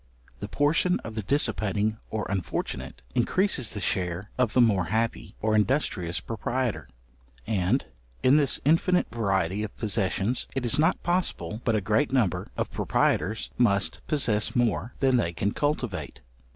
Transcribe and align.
The 0.39 0.47
portion 0.47 0.99
of 1.01 1.13
the 1.13 1.21
dissipating 1.21 1.97
or 2.09 2.25
unfortunate, 2.27 3.03
increases 3.13 3.69
the 3.69 3.79
share 3.79 4.31
of 4.35 4.53
the 4.53 4.59
more 4.59 4.85
happy 4.85 5.35
or 5.43 5.53
industrious 5.53 6.19
proprietor; 6.19 6.89
and 7.45 7.85
in 8.23 8.35
this 8.37 8.59
infinite 8.65 9.11
variety 9.13 9.61
of 9.61 9.77
possessions, 9.77 10.47
it 10.55 10.65
is 10.65 10.79
not 10.79 11.03
possible 11.03 11.61
but 11.63 11.75
a 11.75 11.81
great 11.81 12.11
number 12.11 12.47
of 12.57 12.71
proprietors 12.71 13.51
must 13.59 14.01
possess 14.07 14.55
more 14.55 14.95
than 15.01 15.17
they 15.17 15.33
can 15.33 15.51
cultivate. 15.51 16.21